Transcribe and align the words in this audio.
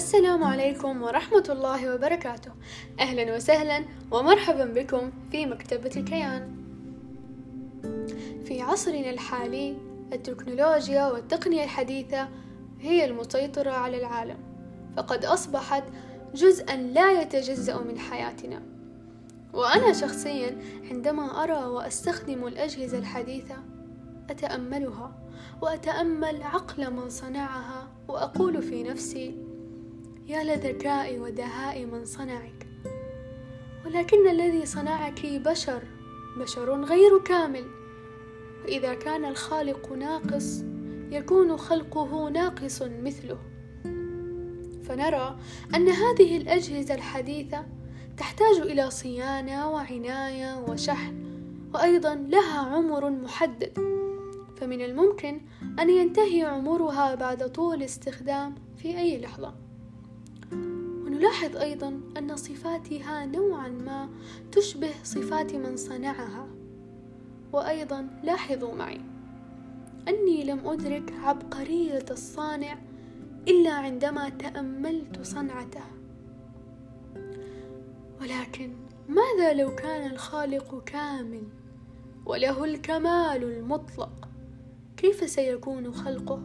السلام 0.00 0.44
عليكم 0.44 1.02
ورحمة 1.02 1.44
الله 1.48 1.94
وبركاته. 1.94 2.50
أهلا 3.00 3.36
وسهلا 3.36 3.84
ومرحبا 4.10 4.64
بكم 4.64 5.12
في 5.30 5.46
مكتبة 5.46 5.90
الكيان. 5.96 6.56
في 8.44 8.62
عصرنا 8.62 9.10
الحالي 9.10 9.76
التكنولوجيا 10.12 11.06
والتقنية 11.06 11.64
الحديثة 11.64 12.28
هي 12.80 13.04
المسيطرة 13.04 13.70
على 13.70 14.00
العالم 14.00 14.36
فقد 14.96 15.24
أصبحت 15.24 15.84
جزءا 16.34 16.76
لا 16.76 17.22
يتجزأ 17.22 17.78
من 17.78 17.98
حياتنا. 17.98 18.62
وأنا 19.52 19.92
شخصيا 19.92 20.58
عندما 20.90 21.42
أرى 21.42 21.64
وأستخدم 21.64 22.46
الأجهزة 22.46 22.98
الحديثة 22.98 23.56
أتأملها 24.30 25.12
وأتأمل 25.62 26.42
عقل 26.42 26.90
من 26.90 27.10
صنعها 27.10 27.88
وأقول 28.08 28.62
في 28.62 28.82
نفسي 28.82 29.49
يا 30.30 30.44
لذكاء 30.44 31.18
ودهاء 31.18 31.84
من 31.84 32.04
صنعك. 32.04 32.66
ولكن 33.86 34.28
الذي 34.28 34.66
صنعك 34.66 35.26
بشر 35.26 35.82
بشر 36.40 36.84
غير 36.84 37.18
كامل. 37.18 37.64
وإذا 38.64 38.94
كان 38.94 39.24
الخالق 39.24 39.92
ناقص 39.92 40.64
يكون 41.10 41.56
خلقه 41.56 42.28
ناقص 42.28 42.82
مثله. 42.82 43.38
فنرى 44.82 45.38
أن 45.74 45.88
هذه 45.88 46.36
الأجهزة 46.36 46.94
الحديثة 46.94 47.66
تحتاج 48.16 48.56
إلى 48.56 48.90
صيانة 48.90 49.70
وعناية 49.70 50.64
وشحن 50.68 51.14
وأيضا 51.74 52.14
لها 52.14 52.58
عمر 52.58 53.10
محدد. 53.10 53.78
فمن 54.56 54.80
الممكن 54.80 55.40
أن 55.80 55.90
ينتهي 55.90 56.42
عمرها 56.42 57.14
بعد 57.14 57.52
طول 57.52 57.82
استخدام 57.82 58.54
في 58.76 58.98
أي 58.98 59.20
لحظة. 59.20 59.69
ونلاحظ 61.20 61.56
أيضا 61.56 62.00
أن 62.18 62.36
صفاتها 62.36 63.26
نوعا 63.26 63.68
ما 63.68 64.08
تشبه 64.52 64.90
صفات 65.04 65.54
من 65.54 65.76
صنعها. 65.76 66.48
وأيضا 67.52 68.08
لاحظوا 68.22 68.74
معي 68.74 69.00
أني 70.08 70.44
لم 70.44 70.68
أدرك 70.68 71.12
عبقرية 71.12 72.04
الصانع 72.10 72.78
إلا 73.48 73.72
عندما 73.72 74.28
تأملت 74.28 75.22
صنعته. 75.22 75.84
ولكن 78.20 78.72
ماذا 79.08 79.52
لو 79.52 79.74
كان 79.74 80.10
الخالق 80.10 80.84
كامل 80.84 81.42
وله 82.26 82.64
الكمال 82.64 83.42
المطلق؟ 83.42 84.28
كيف 84.96 85.30
سيكون 85.30 85.92
خلقه؟ 85.92 86.42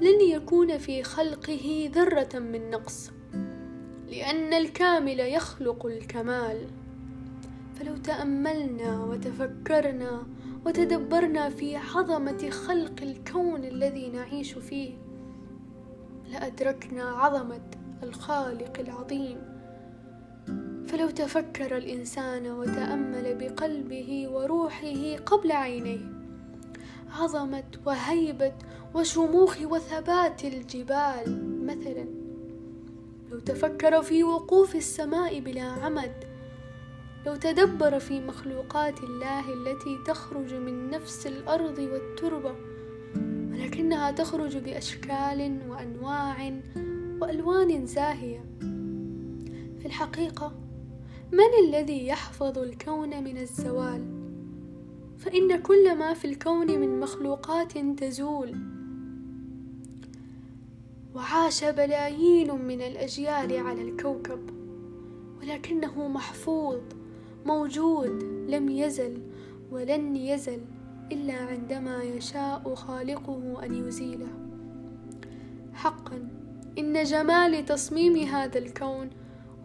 لن 0.00 0.20
يكون 0.20 0.78
في 0.78 1.02
خلقه 1.02 1.90
ذرة 1.94 2.38
من 2.38 2.70
نقص. 2.70 3.17
لأن 4.10 4.54
الكامل 4.54 5.20
يخلق 5.20 5.86
الكمال. 5.86 6.66
فلو 7.74 7.96
تأملنا 7.96 9.04
وتفكرنا 9.04 10.26
وتدبرنا 10.66 11.48
في 11.48 11.76
عظمة 11.76 12.50
خلق 12.50 13.02
الكون 13.02 13.64
الذي 13.64 14.08
نعيش 14.08 14.52
فيه 14.52 14.94
لأدركنا 16.28 17.02
عظمة 17.02 17.70
الخالق 18.02 18.80
العظيم. 18.80 19.58
فلو 20.88 21.10
تفكر 21.10 21.76
الإنسان 21.76 22.46
وتأمل 22.46 23.34
بقلبه 23.34 24.28
وروحه 24.28 25.16
قبل 25.16 25.52
عينيه 25.52 26.00
عظمة 27.20 27.64
وهيبة 27.86 28.52
وشموخ 28.94 29.62
وثبات 29.62 30.44
الجبال 30.44 31.64
مثلا 31.66 32.17
لو 33.38 33.44
تفكر 33.44 34.02
في 34.02 34.24
وقوف 34.24 34.76
السماء 34.76 35.40
بلا 35.40 35.62
عمد 35.62 36.24
لو 37.26 37.36
تدبر 37.36 37.98
في 37.98 38.20
مخلوقات 38.20 39.02
الله 39.02 39.52
التي 39.52 39.98
تخرج 40.06 40.54
من 40.54 40.90
نفس 40.90 41.26
الأرض 41.26 41.78
والتربة 41.78 42.54
ولكنها 43.52 44.10
تخرج 44.10 44.56
بأشكال 44.56 45.60
وأنواع 45.68 46.60
وألوان 47.20 47.86
زاهية. 47.86 48.44
في 49.78 49.86
الحقيقة 49.86 50.52
من 51.32 51.68
الذي 51.68 52.06
يحفظ 52.06 52.58
الكون 52.58 53.24
من 53.24 53.38
الزوال؟ 53.38 54.04
فإن 55.18 55.62
كل 55.62 55.94
ما 55.94 56.14
في 56.14 56.24
الكون 56.24 56.78
من 56.78 57.00
مخلوقات 57.00 57.78
تزول. 57.78 58.77
وعاش 61.18 61.64
بلايين 61.64 62.54
من 62.54 62.82
الأجيال 62.82 63.56
على 63.56 63.82
الكوكب 63.82 64.50
ولكنه 65.40 66.08
محفوظ 66.08 66.80
موجود 67.46 68.22
لم 68.48 68.68
يزل 68.68 69.22
ولن 69.70 70.16
يزل 70.16 70.60
إلا 71.12 71.34
عندما 71.34 72.02
يشاء 72.02 72.74
خالقه 72.74 73.64
أن 73.64 73.88
يزيله. 73.88 74.28
حقا 75.72 76.28
إن 76.78 77.04
جمال 77.04 77.64
تصميم 77.64 78.16
هذا 78.16 78.58
الكون 78.58 79.10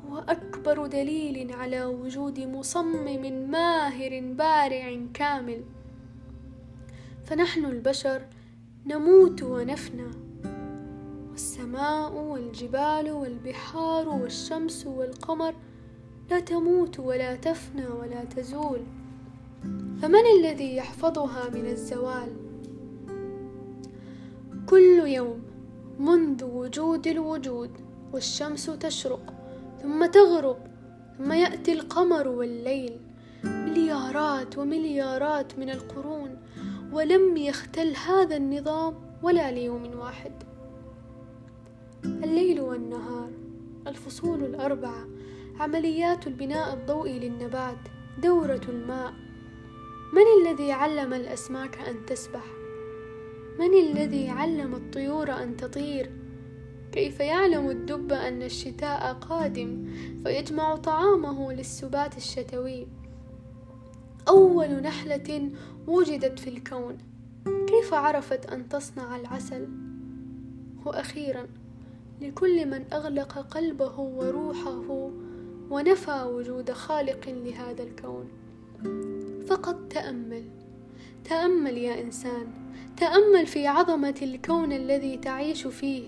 هو 0.10 0.18
أكبر 0.18 0.88
دليل 0.88 1.54
على 1.54 1.86
وجود 1.86 2.40
مصمم 2.40 3.52
ماهر 3.52 4.34
بارع 4.38 5.00
كامل. 5.14 5.64
فنحن 7.26 7.66
البشر 7.66 8.26
نموت 8.86 9.44
ونفنى. 9.44 10.33
والسماء 11.34 12.14
والجبال 12.14 13.12
والبحار 13.12 14.10
والشمس 14.10 14.88
والقمر 14.88 15.56
لا 16.32 16.40
تموت 16.40 17.00
ولا 17.00 17.36
تفنى 17.36 17.88
ولا 17.88 18.24
تزول. 18.24 18.82
فمن 20.02 20.26
الذي 20.40 20.76
يحفظها 20.76 21.50
من 21.50 21.66
الزوال؟ 21.66 22.36
كل 24.70 25.02
يوم 25.06 25.42
منذ 26.00 26.44
وجود 26.44 27.08
الوجود 27.08 27.72
والشمس 28.14 28.66
تشرق 28.66 29.34
ثم 29.82 30.06
تغرب 30.06 30.58
ثم 31.18 31.32
يأتي 31.32 31.74
القمر 31.74 32.28
والليل. 32.28 33.00
مليارات 33.44 34.58
ومليارات 34.58 35.60
من 35.60 35.70
القرون 35.70 36.38
ولم 36.92 37.38
يختل 37.38 37.96
هذا 38.08 38.36
النظام 38.36 38.94
ولا 39.24 39.52
ليوم 39.52 40.00
واحد. 40.00 40.53
والنهار. 42.74 43.30
الفصول 43.88 44.44
الأربعة. 44.44 45.08
عمليات 45.60 46.28
البناء 46.28 46.74
الضوئي 46.74 47.20
للنبات. 47.20 47.78
دورة 48.22 48.62
الماء. 48.70 49.14
من 50.14 50.24
الذي 50.42 50.72
علم 50.72 51.14
الأسماك 51.14 51.78
أن 51.78 52.06
تسبح؟ 52.06 52.46
من 53.60 53.74
الذي 53.74 54.30
علم 54.30 54.76
الطيور 54.76 55.32
أن 55.32 55.58
تطير؟ 55.58 56.12
كيف 56.92 57.20
يعلم 57.20 57.70
الدب 57.70 58.14
أن 58.14 58.44
الشتاء 58.44 59.14
قادم 59.14 59.90
فيجمع 60.24 60.76
طعامه 60.76 61.54
للسبات 61.54 62.18
الشتوي؟ 62.18 62.88
أول 64.28 64.68
نحلة 64.68 65.52
وجدت 65.88 66.40
في 66.40 66.50
الكون. 66.50 66.98
كيف 67.46 67.94
عرفت 67.94 68.46
أن 68.46 68.70
تصنع 68.70 69.16
العسل؟ 69.16 69.68
وأخيرا 70.86 71.48
لكل 72.22 72.66
من 72.66 72.86
أغلق 72.94 73.38
قلبه 73.38 74.00
وروحه 74.00 75.10
ونفى 75.70 76.24
وجود 76.24 76.72
خالق 76.72 77.30
لهذا 77.30 77.84
الكون. 77.84 78.28
فقط 79.48 79.76
تأمل. 79.90 80.44
تأمل 81.24 81.78
يا 81.78 82.02
إنسان. 82.02 82.48
تأمل 82.98 83.48
في 83.48 83.68
عظمة 83.68 84.16
الكون 84.22 84.72
الذي 84.72 85.18
تعيش 85.18 85.68
فيه. 85.68 86.08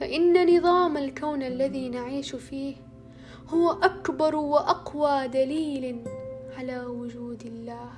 فإن 0.00 0.56
نظام 0.56 0.96
الكون 0.96 1.42
الذي 1.42 1.88
نعيش 1.88 2.36
فيه 2.36 2.74
هو 3.48 3.70
أكبر 3.70 4.36
وأقوى 4.36 5.28
دليل 5.28 6.04
على 6.58 6.86
وجود 6.86 7.42
الله. 7.46 7.90